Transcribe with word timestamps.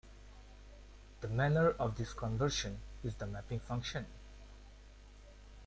The 1.19 1.27
manner 1.27 1.69
of 1.77 1.95
this 1.95 2.11
conversion 2.13 2.79
is 3.03 3.13
the 3.13 3.27
mapping 3.27 3.59
function. 3.59 4.07